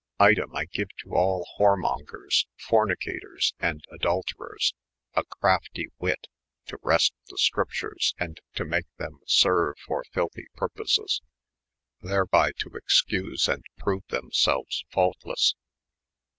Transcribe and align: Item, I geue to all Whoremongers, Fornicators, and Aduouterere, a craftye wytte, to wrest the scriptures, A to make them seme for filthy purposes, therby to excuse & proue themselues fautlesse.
Item, 0.19 0.55
I 0.55 0.65
geue 0.65 0.89
to 1.03 1.13
all 1.13 1.47
Whoremongers, 1.59 2.47
Fornicators, 2.57 3.53
and 3.59 3.85
Aduouterere, 3.93 4.73
a 5.13 5.23
craftye 5.23 5.89
wytte, 6.01 6.25
to 6.65 6.79
wrest 6.81 7.13
the 7.27 7.37
scriptures, 7.37 8.15
A 8.19 8.29
to 8.55 8.65
make 8.65 8.87
them 8.97 9.19
seme 9.27 9.77
for 9.85 10.03
filthy 10.11 10.47
purposes, 10.55 11.21
therby 12.01 12.51
to 12.57 12.69
excuse 12.73 13.47
& 13.65 13.77
proue 13.79 14.01
themselues 14.09 14.85
fautlesse. 14.91 15.53